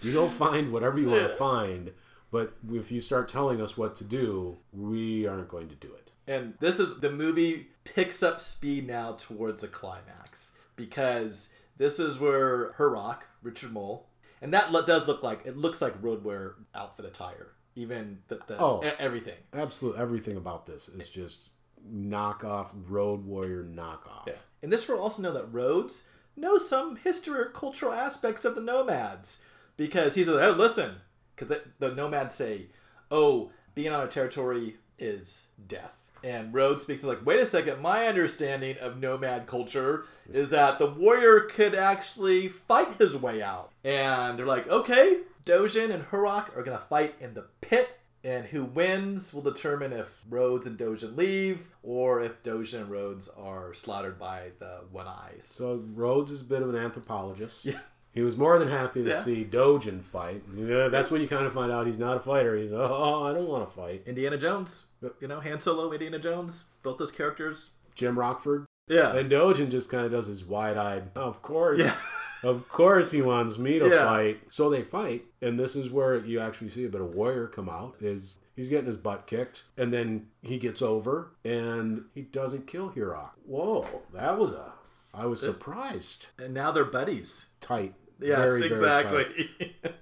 [0.03, 1.93] You go find whatever you want to find,
[2.31, 6.11] but if you start telling us what to do, we aren't going to do it.
[6.27, 12.19] And this is the movie picks up speed now towards a climax because this is
[12.19, 14.07] where Hurok, Richard Moll,
[14.41, 18.59] and that lo- does look like it looks like roadwear outfit attire, even the, the
[18.59, 18.81] Oh.
[18.99, 19.37] everything.
[19.53, 21.50] Absolutely everything about this is just
[21.89, 24.27] knockoff Road Warrior knockoff.
[24.63, 28.61] And this will also know that Rhodes knows some history or cultural aspects of the
[28.61, 29.43] nomads
[29.77, 30.97] because he's like, oh, listen,
[31.35, 32.67] because the nomads say,
[33.11, 35.95] oh, being on a territory is death.
[36.23, 40.87] And Rhodes speaks like, wait a second, my understanding of nomad culture is that the
[40.87, 43.73] warrior could actually fight his way out.
[43.85, 48.47] And they're like, okay, Dogen and Hurok are going to fight in the pit and
[48.47, 53.73] who wins will determine if Rhodes and Dogen leave, or if Dogen and Rhodes are
[53.75, 55.47] slaughtered by the One Eyes.
[55.49, 57.65] So Rhodes is a bit of an anthropologist.
[57.65, 57.81] Yeah.
[58.13, 59.23] He was more than happy to Yeah.
[59.23, 60.43] see Dogen fight.
[60.91, 62.57] That's when you kind of find out he's not a fighter.
[62.57, 64.03] He's oh, oh I don't want to fight.
[64.05, 64.87] Indiana Jones,
[65.21, 67.71] you know, Han Solo, Indiana Jones, both those characters.
[67.95, 68.67] Jim Rockford.
[68.89, 69.15] Yeah.
[69.15, 71.11] And Dogen just kind of does his wide-eyed.
[71.15, 71.95] Of course, Yeah.
[72.43, 74.05] of course he wants me to Yeah.
[74.07, 74.41] fight.
[74.49, 77.69] So they fight, and this is where you actually see a bit of warrior come
[77.69, 77.97] out.
[78.01, 82.91] Is he's getting his butt kicked, and then he gets over, and he doesn't kill
[82.91, 83.31] Hurok.
[83.47, 84.73] Whoa, that was a.
[85.13, 86.27] I was surprised.
[86.39, 87.47] and now they're buddies.
[87.61, 87.95] Tight.
[88.21, 89.51] Yeah, Very, very exactly.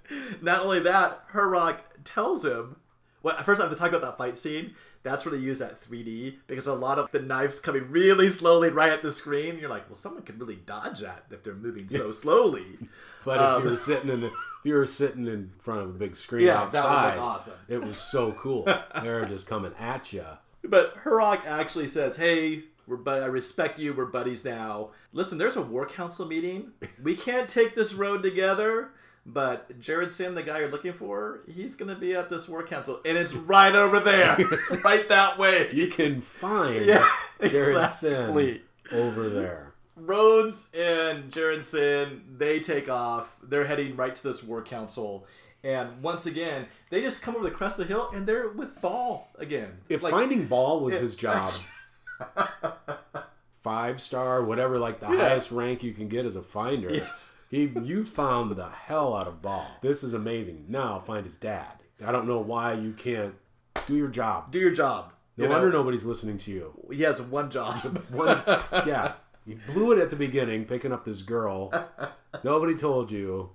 [0.42, 2.77] Not only that, Hurok tells him.
[3.22, 4.74] Well, first I have to talk about that fight scene.
[5.02, 8.68] That's where they use that 3D because a lot of the knives coming really slowly
[8.70, 9.58] right at the screen.
[9.58, 12.78] You're like, well, someone could really dodge that if they're moving so slowly.
[13.24, 14.32] But if Um, you were sitting in the, if
[14.64, 17.54] you were sitting in front of a big screen Yeah, that outside, awesome.
[17.68, 18.64] it was so cool.
[19.02, 20.24] They're just coming at you.
[20.64, 23.94] But Hurok actually says, "Hey, we're but I respect you.
[23.94, 24.90] We're buddies now.
[25.12, 26.73] Listen, there's a war council meeting.
[27.02, 28.90] We can't take this road together."
[29.31, 33.18] But Jared-Syn, the guy you're looking for, he's gonna be at this war council, and
[33.18, 35.70] it's right over there, It's right that way.
[35.72, 37.06] You can find Yeah,
[37.46, 38.62] Jared exactly.
[38.88, 39.74] Sin over there.
[39.96, 43.37] Rhodes and Jared-Syn, they take off.
[43.42, 45.26] They're heading right to this war council.
[45.64, 48.81] And once again, they just come over the crest of the hill and they're with
[48.81, 49.72] Baal again.
[49.88, 51.52] If Like, finding Baal was his job,
[53.62, 55.16] five star, whatever, like the Yeah.
[55.29, 57.33] highest rank you can get as a finder, Yes.
[57.51, 59.67] He you found the hell out of Baal.
[59.83, 60.67] This is amazing.
[60.69, 61.83] Now find his dad.
[62.05, 63.35] I don't know why you can't
[63.87, 64.53] do your job.
[64.53, 65.13] do your job.
[65.37, 65.55] No You know?
[65.59, 66.75] wonder nobody's listening to you.
[66.92, 67.99] He has one job.
[68.11, 68.42] One,
[68.87, 69.13] yeah,
[69.46, 71.73] you blew it at the beginning, picking up this girl.
[72.44, 73.51] Nobody told you.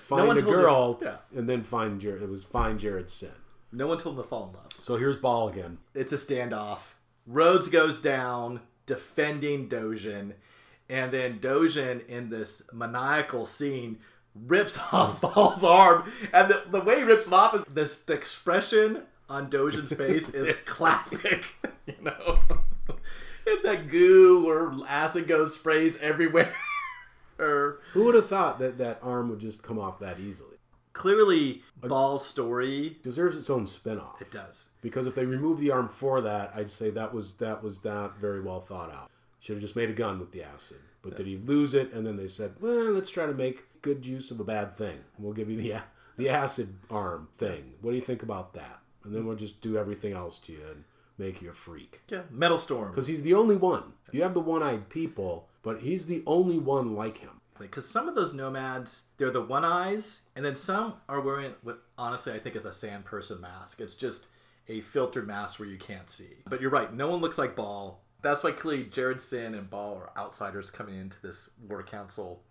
[0.00, 1.16] Find a girl, Yeah.
[1.36, 2.22] and then find Jared.
[2.22, 3.30] It was find Jared Sin.
[3.72, 4.66] no one told him to fall in love.
[4.80, 5.78] So here's Baal again.
[5.94, 6.94] It's a standoff.
[7.26, 10.32] Rhodes goes down defending Dogen,
[10.90, 13.98] and then Dogen in this maniacal scene
[14.34, 18.12] rips off Baal's arm, and the, the way he rips it off is this the
[18.12, 21.44] expression on Dogen's face is classic.
[21.86, 22.38] You know,
[22.88, 26.54] and that goo or acid goes sprays everywhere.
[27.36, 30.58] Or Who would have thought that that arm would just come off that easily?
[30.92, 34.20] clearly, Baal's story Deserves its own spin-off.
[34.20, 34.70] it does.
[34.82, 38.18] Because if they remove the arm for that, I'd say that was that was not
[38.18, 39.10] very well thought out.
[39.40, 40.78] Should have just made a gun with the acid.
[41.02, 41.92] But did he lose it?
[41.92, 44.98] And then they said, "Well, let's try to make good use of a bad thing.
[45.18, 45.80] We'll give you the
[46.16, 47.74] the acid arm thing.
[47.80, 48.80] What do you think about that?
[49.02, 50.84] And then we'll just do everything else to you and
[51.16, 52.88] make you a freak." Yeah, Metalstorm.
[52.90, 53.94] Because he's the only one.
[54.12, 57.40] You have the one-eyed people, but he's the only one like him.
[57.58, 61.78] because some of those nomads they're the one eyes and then some are wearing what
[61.98, 64.28] honestly i think is a sand person mask it's just
[64.68, 68.00] a filtered mask where you can't see but you're right no one looks like baal
[68.22, 72.42] that's why clearly jared-syn and baal are outsiders coming into this war council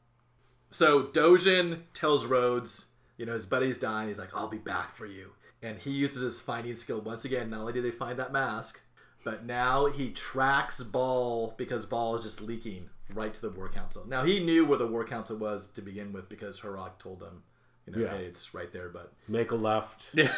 [0.72, 5.05] so dogen tells rhodes you know his buddy's dying he's like i'll be back for
[5.05, 8.32] you and he uses his finding skill once again not only did they find that
[8.32, 8.82] mask
[9.26, 14.05] but now he tracks Baal because Baal is just leaking right to the War Council.
[14.07, 17.43] Now he knew where the War Council was to begin with because Hurok told him,
[17.86, 18.17] you know, Yeah.
[18.17, 18.88] hey, it's right there.
[18.88, 20.34] But Make a left, yeah,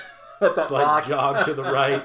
[0.53, 2.03] slight jog to the right.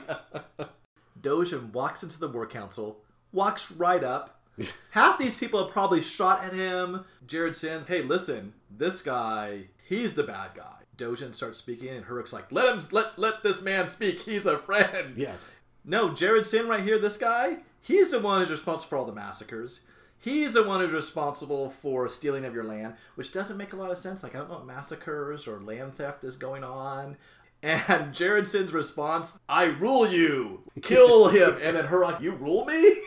[1.20, 2.98] Dogen walks into the War Council,
[3.36, 4.40] walks right up.
[4.90, 7.04] Half these people have probably shot at him.
[7.26, 10.72] Jared-Syn's, hey, listen, this guy, he's the bad guy.
[10.96, 14.20] Dogen starts speaking, and Hurok's like, let him, let let this man speak.
[14.22, 15.14] He's a friend.
[15.16, 15.52] Yes.
[15.84, 19.82] No, Jared-Syn right here, this guy, he's the one who's responsible for all the massacres.
[20.18, 23.92] He's the one who's responsible for stealing of your land, which doesn't make a lot
[23.92, 24.22] of sense.
[24.22, 27.18] Like, I don't know what massacres or land theft is going on.
[27.62, 31.58] And Jared-Syn's response, I rule you, kill him.
[31.62, 32.96] And then Hurok, you rule me?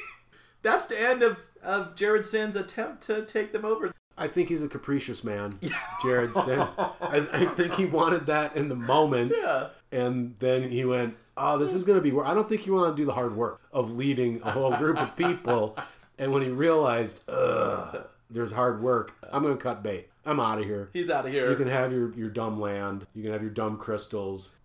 [0.62, 3.91] That's the end of, of Jared-Syn's attempt to take them over.
[4.18, 5.60] I think he's a capricious man,
[6.03, 6.68] Jared-Syn.
[6.78, 9.34] I, I think he wanted that in the moment.
[9.36, 9.70] Yeah.
[9.91, 12.28] And then he went, Oh, this is going to be work.
[12.28, 14.97] I don't think you want to do the hard work of leading a whole group
[14.97, 15.78] of people.
[16.18, 20.10] And when he realized, Ugh, there's hard work, I'm going to cut bait.
[20.26, 20.89] I'm out of here.
[20.91, 21.49] He's out of here.
[21.49, 23.07] You can have your, your dumb land.
[23.16, 24.57] You can have your dumb crystals.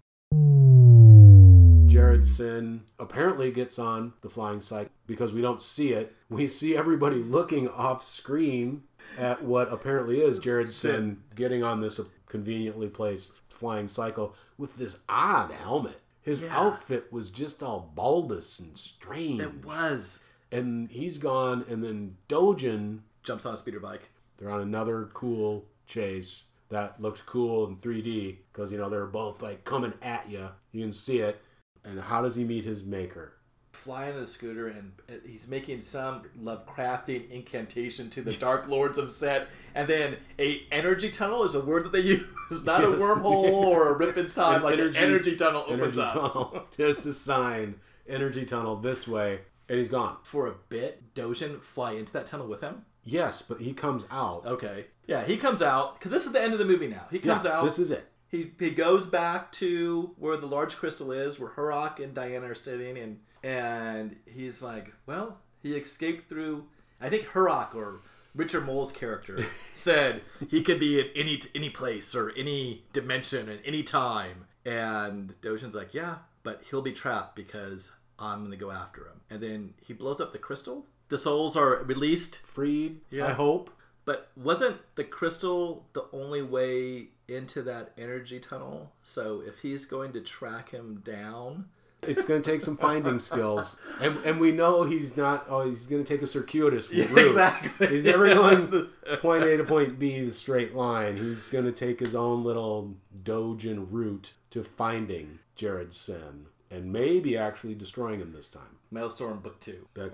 [1.94, 6.12] Jared-Syn apparently gets on the flying cycle because we don't see it.
[6.28, 8.82] We see everybody looking off screen
[9.16, 15.52] at what apparently is Jared-Syn getting on this conveniently placed flying cycle with this odd
[15.52, 16.00] helmet.
[16.20, 16.56] His Yeah.
[16.58, 19.40] outfit was just all bulbous and strange.
[19.40, 20.24] it was.
[20.50, 24.10] And he's gone, and then Dogen Jumps on a speeder bike.
[24.36, 29.40] they're on another cool chase that looked cool in 3D because you know they're both
[29.40, 30.48] like coming at you.
[30.72, 31.40] You can see it.
[31.84, 33.32] And how does he meet his maker?
[33.72, 38.96] flying on a scooter and uh, he's making some Lovecraftian incantation to the Dark Lords
[38.98, 42.24] of Set, and then a energy tunnel is a word that they use,
[42.64, 44.56] not a wormhole or a rip in time.
[44.58, 46.66] An like energy- an energy tunnel opens Energy up tunnel.
[46.76, 47.74] Just a sign.
[48.08, 50.16] Energy tunnel this way, and he's gone.
[50.22, 51.14] for a bit.
[51.14, 52.84] Dogen fly into that tunnel with him.
[53.02, 54.46] Yes, but he comes out.
[54.46, 57.06] Okay, yeah, he comes out because this is the end of the movie now.
[57.10, 57.64] He Yeah, comes out.
[57.64, 58.06] This is it.
[58.34, 62.54] He he goes back to where the large crystal is, where Hurok and Dhyana are
[62.56, 66.64] sitting, and and he's like, well, he escaped through.
[67.00, 68.00] I think Hurok or
[68.34, 69.38] Richard Moll's character
[69.76, 75.40] said he could be at any any place or any dimension at any time, and
[75.40, 79.74] Dogen's like, yeah, but he'll be trapped because I'm gonna go after him, and then
[79.86, 80.86] he blows up the crystal.
[81.08, 83.00] The souls are released Freed.
[83.10, 83.28] Yeah.
[83.28, 83.70] I hope.
[84.04, 88.92] but wasn't the crystal the only way into that energy tunnel?
[89.02, 91.66] So if he's going to track him down,
[92.02, 95.46] It's going to take some finding skills, and and we know he's not.
[95.48, 97.28] Oh, he's going to take a circuitous Yeah, route.
[97.28, 97.86] exactly.
[97.86, 98.34] He's never Yeah.
[98.34, 98.68] going
[99.22, 101.16] point A to point B the straight line.
[101.16, 107.74] He's going to take his own little Dogen route to finding Jared-Syn, and maybe actually
[107.74, 108.76] destroying him this time.
[108.90, 110.12] Maelstrom Book Two, That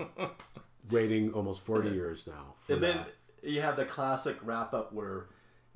[0.90, 2.54] waiting almost forty years now.
[2.66, 3.50] For and then that.
[3.50, 5.26] you have the classic wrap up where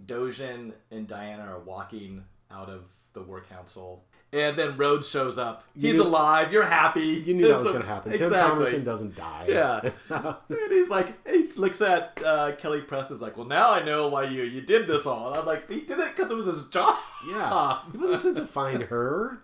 [0.05, 4.05] Dogen and Dhyana are walking out of the War Council.
[4.33, 5.63] And then Rhodes shows up.
[5.77, 6.53] You He's knew- alive.
[6.53, 7.23] You're happy.
[7.25, 8.13] you knew that was going to happen.
[8.13, 8.37] Exactly.
[8.37, 9.47] Tim Thomerson doesn't die.
[9.49, 9.81] Yeah.
[10.49, 14.09] and he's like, he looks at uh, Kelly Press is like, well, now I know
[14.09, 15.29] why you you did this all.
[15.29, 16.99] And I'm like, he did it because it was his job.
[17.29, 17.79] Yeah.
[17.93, 19.39] He wasn't to find her.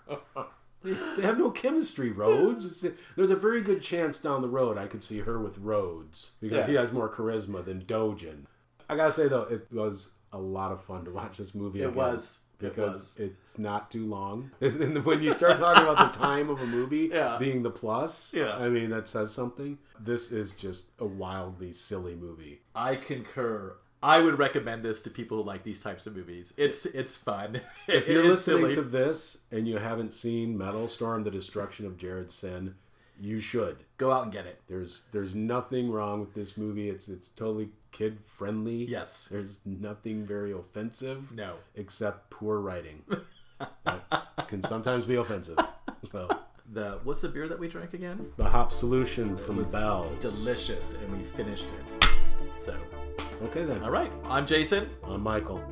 [0.82, 2.84] They, they have no chemistry, Rhodes.
[3.16, 6.66] There's a very good chance down the road I could see her with Rhodes because
[6.66, 8.46] he has more charisma than Dogen.
[8.88, 11.80] I gotta say though, it was a lot of fun to watch this movie.
[11.82, 12.40] It again was.
[12.60, 13.16] It because was.
[13.18, 14.50] it's not too long.
[14.60, 17.36] And when you start talking about the time of a movie Yeah.
[17.38, 18.56] being the plus, Yeah.
[18.56, 19.78] I mean that says something.
[19.98, 22.60] This is just a wildly silly movie.
[22.74, 23.76] I concur.
[24.02, 26.54] I would recommend this to people who like these types of movies.
[26.56, 27.60] It's it's fun.
[27.88, 28.74] If you're listening silly.
[28.74, 32.76] to this and you haven't seen Metalstorm: The Destruction of Jared-Syn,
[33.20, 33.84] you should.
[33.98, 34.60] go out and get it.
[34.68, 36.88] There's there's nothing wrong with this movie.
[36.88, 38.84] It's it's totally kid friendly.
[38.84, 39.28] Yes.
[39.30, 41.32] There's nothing very offensive.
[41.32, 41.56] No.
[41.74, 43.04] Except poor writing.
[43.84, 45.58] that can sometimes be offensive.
[46.10, 46.28] So
[46.72, 48.32] The what's the beer that we drank again?
[48.38, 50.18] the Hopsoulution from Bell's.
[50.18, 52.08] Delicious, and we finished it.
[52.58, 52.74] So,
[53.42, 53.82] Okay then.
[53.82, 54.10] all right.
[54.24, 54.88] I'm Jason.
[55.04, 55.62] I'm Michael.